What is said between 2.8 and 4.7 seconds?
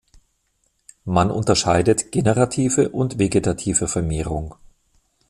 und vegetative Vermehrung.